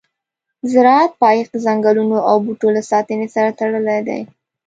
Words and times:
د 0.61 0.63
زراعت 0.73 1.11
پایښت 1.23 1.51
د 1.53 1.57
ځنګلونو 1.65 2.17
او 2.29 2.35
بوټو 2.45 2.67
له 2.77 2.81
ساتنې 2.91 3.27
سره 3.35 3.55
تړلی 3.59 3.99
دی. 4.07 4.21